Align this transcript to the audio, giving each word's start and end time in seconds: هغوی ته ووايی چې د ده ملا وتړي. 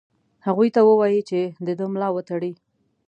هغوی 0.47 0.69
ته 0.75 0.81
ووايی 0.87 1.21
چې 1.29 1.39
د 1.65 1.67
ده 1.79 1.85
ملا 1.93 2.09
وتړي. 2.13 2.53